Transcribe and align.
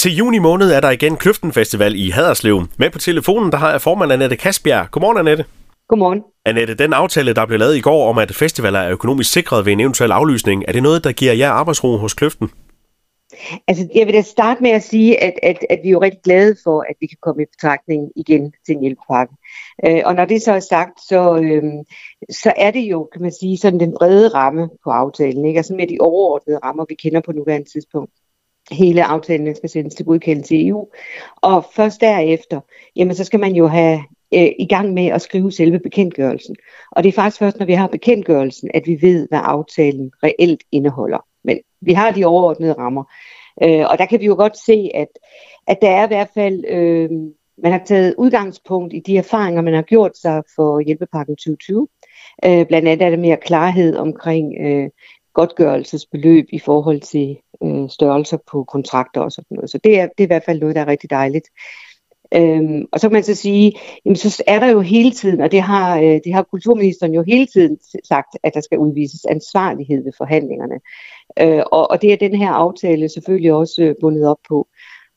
Til 0.00 0.16
juni 0.16 0.38
måned 0.38 0.72
er 0.72 0.80
der 0.80 0.90
igen 0.90 1.16
Kløften 1.16 1.52
Festival 1.52 1.94
i 1.96 2.10
Haderslev. 2.10 2.62
Med 2.78 2.90
på 2.90 2.98
telefonen, 2.98 3.52
der 3.52 3.58
har 3.58 3.70
jeg 3.70 3.80
formand 3.80 4.12
Annette 4.12 4.36
Kasbjerg. 4.36 4.90
Godmorgen, 4.90 5.18
Annette. 5.18 5.44
Godmorgen. 5.88 6.22
Annette, 6.44 6.74
den 6.74 6.92
aftale, 6.92 7.34
der 7.34 7.46
blev 7.46 7.58
lavet 7.58 7.76
i 7.76 7.80
går 7.80 8.08
om, 8.08 8.18
at 8.18 8.34
festivaler 8.34 8.78
er 8.78 8.92
økonomisk 8.92 9.32
sikret 9.32 9.66
ved 9.66 9.72
en 9.72 9.80
eventuel 9.80 10.12
aflysning, 10.12 10.64
er 10.68 10.72
det 10.72 10.82
noget, 10.82 11.04
der 11.04 11.12
giver 11.12 11.32
jer 11.32 11.50
arbejdsro 11.50 11.96
hos 11.96 12.14
Kløften? 12.14 12.50
Altså, 13.68 13.88
jeg 13.94 14.06
vil 14.06 14.14
da 14.14 14.22
starte 14.22 14.62
med 14.62 14.70
at 14.70 14.82
sige, 14.82 15.22
at, 15.22 15.34
at, 15.42 15.58
at 15.70 15.78
vi 15.82 15.88
er 15.88 15.92
jo 15.92 16.02
rigtig 16.02 16.20
glade 16.24 16.56
for, 16.64 16.80
at 16.80 16.96
vi 17.00 17.06
kan 17.06 17.18
komme 17.22 17.42
i 17.42 17.46
betragtning 17.52 18.12
igen 18.16 18.52
til 18.66 18.74
en 18.74 18.80
hjælpepakke. 18.80 19.34
Øh, 19.86 20.02
og 20.04 20.14
når 20.14 20.24
det 20.24 20.42
så 20.42 20.52
er 20.52 20.60
sagt, 20.60 21.00
så, 21.08 21.40
øh, 21.42 21.62
så 22.30 22.52
er 22.56 22.70
det 22.70 22.80
jo, 22.80 23.08
kan 23.12 23.22
man 23.22 23.32
sige, 23.40 23.58
sådan 23.58 23.80
den 23.80 23.94
brede 23.98 24.28
ramme 24.28 24.68
på 24.84 24.90
aftalen, 24.90 25.44
ikke? 25.44 25.58
altså 25.58 25.74
med 25.74 25.86
de 25.86 25.96
overordnede 26.00 26.58
rammer, 26.64 26.84
vi 26.88 26.94
kender 26.94 27.20
på 27.20 27.32
nuværende 27.32 27.72
tidspunkt. 27.72 28.12
Hele 28.70 29.04
aftalen 29.04 29.54
skal 29.54 29.68
sendes 29.68 29.94
til 29.94 30.06
godkendelse 30.06 30.56
i 30.56 30.68
EU. 30.68 30.88
Og 31.36 31.64
først 31.74 32.00
derefter, 32.00 32.60
jamen 32.96 33.14
så 33.14 33.24
skal 33.24 33.40
man 33.40 33.52
jo 33.52 33.66
have 33.66 34.00
øh, 34.34 34.50
i 34.58 34.66
gang 34.68 34.92
med 34.94 35.06
at 35.06 35.22
skrive 35.22 35.52
selve 35.52 35.78
bekendtgørelsen. 35.78 36.56
Og 36.92 37.02
det 37.02 37.08
er 37.08 37.12
faktisk 37.12 37.38
først, 37.38 37.58
når 37.58 37.66
vi 37.66 37.72
har 37.72 37.86
bekendtgørelsen, 37.86 38.70
at 38.74 38.82
vi 38.86 38.98
ved, 39.00 39.28
hvad 39.28 39.40
aftalen 39.42 40.12
reelt 40.22 40.62
indeholder. 40.72 41.26
Men 41.44 41.58
vi 41.80 41.92
har 41.92 42.10
de 42.10 42.24
overordnede 42.24 42.72
rammer. 42.72 43.04
Øh, 43.62 43.86
og 43.90 43.98
der 43.98 44.06
kan 44.06 44.20
vi 44.20 44.26
jo 44.26 44.34
godt 44.34 44.58
se, 44.58 44.90
at, 44.94 45.08
at 45.66 45.78
der 45.82 45.90
er 45.90 46.04
i 46.04 46.08
hvert 46.08 46.30
fald, 46.34 46.64
øh, 46.68 47.10
man 47.62 47.72
har 47.72 47.82
taget 47.84 48.14
udgangspunkt 48.18 48.94
i 48.94 49.00
de 49.00 49.16
erfaringer, 49.16 49.62
man 49.62 49.74
har 49.74 49.82
gjort 49.82 50.16
sig 50.16 50.42
for 50.56 50.80
hjælpepakken 50.80 51.36
2020. 51.36 51.88
Øh, 52.44 52.66
blandt 52.66 52.88
andet 52.88 53.06
er 53.06 53.10
der 53.10 53.16
mere 53.16 53.36
klarhed 53.36 53.96
omkring 53.96 54.54
øh, 54.60 54.90
godtgørelsesbeløb 55.34 56.46
i 56.52 56.58
forhold 56.58 57.00
til 57.00 57.36
øh, 57.64 57.90
størrelser 57.90 58.38
på 58.50 58.64
kontrakter 58.64 59.20
og 59.20 59.32
sådan 59.32 59.46
noget. 59.50 59.70
Så 59.70 59.78
det 59.84 60.00
er, 60.00 60.02
det 60.06 60.24
er 60.24 60.26
i 60.26 60.32
hvert 60.34 60.44
fald 60.46 60.60
noget, 60.60 60.74
der 60.74 60.80
er 60.80 60.86
rigtig 60.86 61.10
dejligt. 61.10 61.48
Øhm, 62.34 62.84
og 62.92 63.00
så 63.00 63.08
kan 63.08 63.12
man 63.12 63.22
så 63.22 63.34
sige, 63.34 63.72
jamen 64.04 64.16
så 64.16 64.42
er 64.46 64.60
der 64.60 64.66
jo 64.66 64.80
hele 64.80 65.10
tiden, 65.10 65.40
og 65.40 65.52
det 65.52 65.62
har, 65.62 65.98
øh, 65.98 66.20
det 66.24 66.34
har 66.34 66.42
kulturministeren 66.42 67.14
jo 67.14 67.22
hele 67.26 67.46
tiden 67.46 67.78
sagt, 68.04 68.36
at 68.42 68.54
der 68.54 68.60
skal 68.60 68.78
udvises 68.78 69.24
ansvarlighed 69.24 70.04
ved 70.04 70.12
forhandlingerne. 70.18 70.80
Øh, 71.40 71.62
og, 71.72 71.90
og 71.90 72.02
det 72.02 72.12
er 72.12 72.16
den 72.16 72.34
her 72.34 72.50
aftale 72.50 73.08
selvfølgelig 73.08 73.52
også 73.52 73.82
øh, 73.82 73.94
bundet 74.00 74.26
op 74.26 74.38
på. 74.48 74.68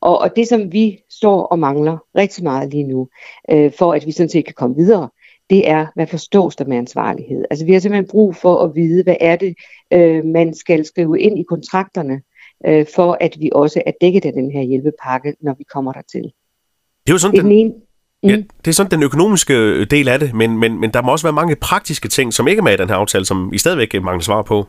Og, 0.00 0.18
og 0.18 0.36
det, 0.36 0.48
som 0.48 0.72
vi 0.72 0.98
står 1.10 1.42
og 1.42 1.58
mangler 1.58 1.98
rigtig 2.16 2.44
meget 2.44 2.70
lige 2.70 2.84
nu, 2.84 3.08
øh, 3.50 3.72
for 3.72 3.92
at 3.92 4.06
vi 4.06 4.12
sådan 4.12 4.28
set 4.28 4.44
kan 4.44 4.54
komme 4.54 4.76
videre, 4.76 5.08
det 5.50 5.70
er, 5.70 5.86
hvad 5.94 6.06
forstås 6.06 6.56
der 6.56 6.64
med 6.64 6.76
ansvarlighed? 6.76 7.44
Altså 7.50 7.66
vi 7.66 7.72
har 7.72 7.80
simpelthen 7.80 8.10
brug 8.10 8.36
for 8.36 8.56
at 8.56 8.74
vide, 8.74 9.02
hvad 9.02 9.16
er 9.20 9.36
det, 9.36 9.54
øh, 9.92 10.24
man 10.24 10.54
skal 10.54 10.84
skrive 10.84 11.20
ind 11.20 11.38
i 11.38 11.42
kontrakterne, 11.42 12.20
øh, 12.66 12.86
for 12.94 13.18
at 13.20 13.36
vi 13.40 13.50
også 13.52 13.82
er 13.86 13.92
dækket 14.00 14.24
af 14.24 14.32
den 14.32 14.50
her 14.50 14.62
hjælpepakke, 14.62 15.34
når 15.40 15.54
vi 15.58 15.64
kommer 15.72 15.92
dertil. 15.92 16.22
Det 16.22 17.10
er 17.10 17.12
jo 17.12 17.18
sådan, 17.18 17.32
det 17.32 17.38
er 17.38 17.42
den, 17.42 17.50
den 17.50 17.58
ene. 17.58 17.74
Mm. 18.22 18.28
Ja, 18.28 18.36
det 18.36 18.68
er 18.68 18.72
sådan 18.72 18.90
den 18.90 19.02
økonomiske 19.02 19.84
del 19.84 20.08
af 20.08 20.18
det, 20.18 20.34
men, 20.34 20.58
men, 20.58 20.80
men 20.80 20.90
der 20.90 21.02
må 21.02 21.12
også 21.12 21.26
være 21.26 21.32
mange 21.32 21.56
praktiske 21.56 22.08
ting, 22.08 22.34
som 22.34 22.48
ikke 22.48 22.60
er 22.60 22.64
med 22.64 22.72
i 22.72 22.76
den 22.76 22.88
her 22.88 22.96
aftale, 22.96 23.24
som 23.24 23.50
I 23.52 23.58
stadigvæk 23.58 24.02
mangler 24.02 24.22
svar 24.22 24.42
på. 24.42 24.66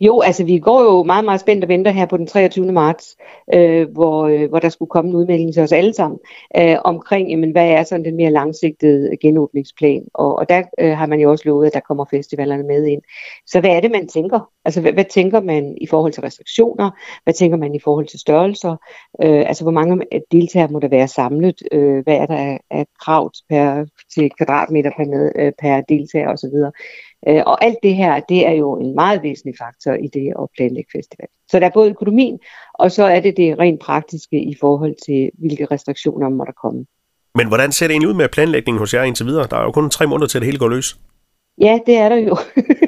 Jo, 0.00 0.20
altså 0.20 0.44
vi 0.44 0.58
går 0.58 0.82
jo 0.82 1.02
meget, 1.02 1.24
meget 1.24 1.40
spændt 1.40 1.64
og 1.64 1.68
venter 1.68 1.90
her 1.90 2.06
på 2.06 2.16
den 2.16 2.26
23. 2.26 2.72
marts, 2.72 3.16
øh, 3.54 3.88
hvor, 3.90 4.26
øh, 4.26 4.48
hvor 4.48 4.58
der 4.58 4.68
skulle 4.68 4.88
komme 4.88 5.10
en 5.10 5.16
udmelding 5.16 5.54
til 5.54 5.62
os 5.62 5.72
alle 5.72 5.94
sammen 5.94 6.18
øh, 6.56 6.76
omkring, 6.84 7.30
jamen, 7.30 7.50
hvad 7.50 7.68
er 7.68 7.82
sådan 7.82 8.04
den 8.04 8.16
mere 8.16 8.30
langsigtede 8.30 9.16
genåbningsplan. 9.16 10.02
Og, 10.14 10.36
og 10.36 10.48
der 10.48 10.62
øh, 10.80 10.96
har 10.96 11.06
man 11.06 11.20
jo 11.20 11.30
også 11.30 11.44
lovet, 11.46 11.66
at 11.66 11.74
der 11.74 11.80
kommer 11.80 12.04
festivalerne 12.10 12.62
med 12.62 12.86
ind. 12.86 13.02
Så 13.46 13.60
hvad 13.60 13.70
er 13.70 13.80
det, 13.80 13.90
man 13.90 14.08
tænker? 14.08 14.50
Altså 14.64 14.80
hvad, 14.80 14.92
hvad 14.92 15.04
tænker 15.04 15.40
man 15.40 15.78
i 15.80 15.86
forhold 15.86 16.12
til 16.12 16.22
restriktioner? 16.22 16.90
Hvad 17.24 17.34
tænker 17.34 17.56
man 17.56 17.74
i 17.74 17.80
forhold 17.80 18.06
til 18.06 18.20
størrelser? 18.20 18.76
Øh, 19.24 19.48
altså 19.48 19.64
hvor 19.64 19.72
mange 19.72 20.02
deltagere 20.32 20.68
må 20.68 20.78
der 20.78 20.88
være 20.88 21.08
samlet? 21.08 21.62
Øh, 21.72 22.02
hvad 22.04 22.16
er 22.16 22.26
der 22.26 22.58
af 22.70 22.86
krav 23.00 23.30
per, 23.48 23.84
til 24.14 24.30
kvadratmeter 24.30 24.90
per, 24.96 25.04
med, 25.04 25.32
øh, 25.36 25.52
per 25.58 25.80
deltager 25.80 26.28
osv.? 26.28 26.56
Øh, 27.28 27.42
og 27.46 27.64
alt 27.64 27.78
det 27.82 27.94
her, 27.94 28.20
det 28.20 28.46
er 28.46 28.52
jo 28.52 28.76
en 28.76 28.94
meget 28.94 29.22
væsentlig 29.22 29.54
faktor 29.58 29.92
i 29.92 30.06
det 30.06 30.32
at 30.42 30.48
planlægge 30.56 30.90
festival. 30.96 31.28
Så 31.50 31.60
der 31.60 31.66
er 31.66 31.70
både 31.70 31.90
økonomien, 31.90 32.38
og 32.74 32.92
så 32.92 33.04
er 33.04 33.20
det 33.20 33.36
det 33.36 33.58
rent 33.58 33.80
praktiske 33.80 34.42
i 34.42 34.54
forhold 34.60 34.94
til, 35.06 35.30
hvilke 35.38 35.64
restriktioner 35.64 36.28
må 36.28 36.44
der 36.44 36.52
komme. 36.62 36.86
Men 37.34 37.48
hvordan 37.48 37.72
ser 37.72 37.86
det 37.86 37.92
egentlig 37.92 38.08
ud 38.08 38.14
med 38.14 38.28
planlægningen 38.28 38.78
hos 38.78 38.94
jer 38.94 39.02
indtil 39.02 39.26
videre? 39.26 39.46
Der 39.50 39.56
er 39.56 39.62
jo 39.62 39.70
kun 39.70 39.90
tre 39.90 40.06
måneder 40.06 40.28
til, 40.28 40.38
at 40.38 40.40
det 40.40 40.46
hele 40.46 40.58
går 40.58 40.68
løs. 40.68 40.98
Ja, 41.60 41.78
det 41.86 41.96
er 41.96 42.08
der 42.08 42.16
jo. 42.16 42.36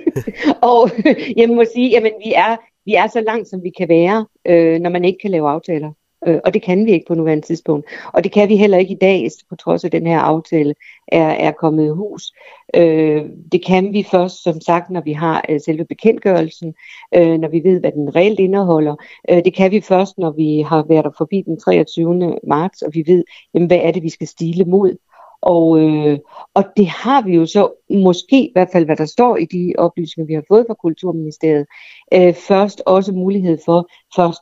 og 0.72 0.90
jeg 1.36 1.48
må 1.48 1.64
sige, 1.74 1.96
at 1.96 2.02
vi 2.02 2.32
er, 2.36 2.56
vi 2.84 2.94
er 2.94 3.06
så 3.06 3.20
langt, 3.20 3.48
som 3.48 3.62
vi 3.62 3.70
kan 3.78 3.88
være, 3.88 4.26
øh, 4.46 4.80
når 4.80 4.90
man 4.90 5.04
ikke 5.04 5.18
kan 5.22 5.30
lave 5.30 5.48
aftaler. 5.48 5.92
Øh, 6.26 6.40
og 6.44 6.54
det 6.54 6.62
kan 6.62 6.86
vi 6.86 6.92
ikke 6.92 7.06
på 7.08 7.14
nuværende 7.14 7.46
tidspunkt. 7.46 7.90
Og 8.12 8.24
det 8.24 8.32
kan 8.32 8.48
vi 8.48 8.56
heller 8.56 8.78
ikke 8.78 8.94
i 8.94 8.98
dag, 9.00 9.30
på 9.48 9.56
trods 9.56 9.84
af 9.84 9.90
den 9.90 10.06
her 10.06 10.18
aftale 10.18 10.74
er, 11.08 11.28
er 11.28 11.52
kommet 11.52 11.84
i 11.84 11.88
hus. 11.88 12.32
Øh, 12.74 13.24
det 13.52 13.64
kan 13.64 13.92
vi 13.92 14.06
først, 14.10 14.42
som 14.42 14.60
sagt, 14.60 14.90
når 14.90 15.00
vi 15.00 15.12
har 15.12 15.44
øh, 15.48 15.60
selve 15.60 15.84
bekendtgørelsen, 15.84 16.74
øh, 17.14 17.38
når 17.38 17.48
vi 17.48 17.60
ved, 17.64 17.80
hvad 17.80 17.92
den 17.92 18.16
reelt 18.16 18.40
indeholder. 18.40 18.96
Øh, 19.30 19.44
det 19.44 19.54
kan 19.54 19.70
vi 19.70 19.80
først, 19.80 20.18
når 20.18 20.30
vi 20.30 20.60
har 20.68 20.84
været 20.88 21.04
der 21.04 21.10
forbi 21.18 21.42
den 21.46 21.60
23. 21.60 22.38
marts, 22.48 22.82
og 22.82 22.90
vi 22.94 23.04
ved, 23.06 23.24
jamen, 23.54 23.66
hvad 23.66 23.80
er 23.82 23.90
det, 23.92 24.02
vi 24.02 24.10
skal 24.10 24.26
stile 24.26 24.64
mod. 24.64 24.96
Og, 25.42 25.80
øh, 25.80 26.18
og 26.54 26.64
det 26.76 26.86
har 26.86 27.22
vi 27.22 27.34
jo 27.34 27.46
så 27.46 27.72
måske, 27.90 28.42
i 28.42 28.50
hvert 28.52 28.68
fald 28.72 28.84
hvad 28.84 28.96
der 28.96 29.04
står 29.04 29.36
i 29.36 29.44
de 29.44 29.74
oplysninger, 29.78 30.26
vi 30.26 30.34
har 30.34 30.44
fået 30.48 30.64
fra 30.66 30.74
Kulturministeriet, 30.74 31.66
øh, 32.14 32.34
først 32.34 32.82
også 32.86 33.12
mulighed 33.12 33.58
for 33.64 33.88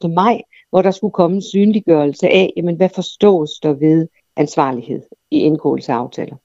1. 0.05 0.15
maj, 0.15 0.41
hvor 0.71 0.83
der 0.83 0.91
skulle 0.91 1.13
komme 1.13 1.37
en 1.37 1.43
synliggørelse 1.43 2.29
af, 2.29 2.53
jamen, 2.57 2.77
hvad 2.77 2.89
forstås 2.95 3.51
der 3.63 3.73
ved 3.73 4.09
ansvarlighed 4.37 5.03
i 5.31 5.39
indgåelse 5.39 5.93
af 5.93 5.97
aftaler. 5.97 6.37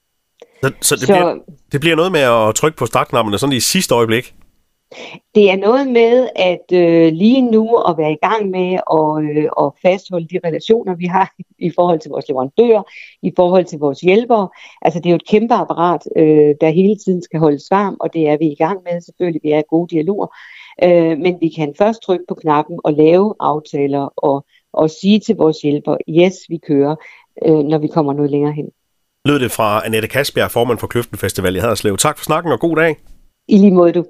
Så, 0.62 0.72
så, 0.80 0.96
det, 0.96 1.02
så 1.02 1.06
bliver, 1.06 1.38
det 1.72 1.80
bliver 1.80 1.96
noget 1.96 2.12
med 2.12 2.20
at 2.20 2.54
trykke 2.54 2.78
på 2.78 2.86
startknapperne 2.86 3.38
sådan 3.38 3.56
i 3.56 3.60
sidste 3.60 3.94
øjeblik? 3.94 4.34
Det 5.34 5.50
er 5.50 5.56
noget 5.56 5.86
med 5.86 6.28
at 6.36 6.66
øh, 6.72 7.12
lige 7.12 7.50
nu 7.50 7.76
at 7.76 7.98
være 7.98 8.12
i 8.12 8.26
gang 8.26 8.50
med 8.50 8.70
at, 8.98 9.36
øh, 9.36 9.50
at 9.62 9.72
fastholde 9.82 10.28
de 10.28 10.40
relationer, 10.44 10.94
vi 10.94 11.06
har 11.06 11.32
i 11.58 11.70
forhold 11.74 12.00
til 12.00 12.10
vores 12.10 12.28
leverandører, 12.28 12.82
i 13.22 13.32
forhold 13.36 13.64
til 13.64 13.78
vores 13.78 14.00
hjælpere. 14.00 14.48
Altså 14.82 14.98
det 14.98 15.06
er 15.06 15.10
jo 15.10 15.16
et 15.16 15.28
kæmpe 15.28 15.54
apparat, 15.54 16.02
øh, 16.16 16.54
der 16.60 16.68
hele 16.68 16.96
tiden 17.04 17.22
skal 17.22 17.40
holdes 17.40 17.70
varm, 17.70 17.96
og 18.00 18.12
det 18.12 18.28
er 18.28 18.36
vi 18.36 18.46
i 18.46 18.54
gang 18.54 18.78
med 18.84 19.00
selvfølgelig. 19.00 19.40
Vi 19.44 19.50
er 19.50 19.58
i 19.58 19.62
gode 19.68 19.88
dialoger. 19.94 20.26
Øh, 20.84 21.18
men 21.18 21.36
vi 21.40 21.48
kan 21.48 21.74
først 21.78 22.02
trykke 22.02 22.24
på 22.28 22.34
knappen 22.34 22.78
og 22.84 22.92
lave 22.92 23.34
aftaler 23.40 24.04
og, 24.16 24.46
og 24.72 24.90
sige 24.90 25.20
til 25.20 25.36
vores 25.36 25.60
hjælpere, 25.60 25.98
yes, 26.08 26.34
vi 26.48 26.58
kører, 26.66 26.96
øh, 27.46 27.58
når 27.58 27.78
vi 27.78 27.88
kommer 27.88 28.12
noget 28.12 28.30
længere 28.30 28.52
hen. 28.52 28.66
Lød 29.24 29.38
det 29.40 29.50
fra 29.50 29.86
Annette 29.86 30.08
Kasbjerg, 30.08 30.50
formand 30.50 30.78
for 30.78 30.86
Kløften 30.86 31.18
Festival 31.18 31.56
i 31.56 31.58
Haderslev. 31.58 31.96
Tak 31.96 32.18
for 32.18 32.24
snakken 32.24 32.52
og 32.52 32.60
god 32.60 32.76
dag. 32.76 32.96
I 33.48 33.58
lige 33.58 33.70
måde 33.70 33.92
du. 33.92 34.04